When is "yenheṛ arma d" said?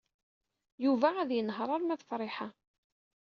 1.33-2.01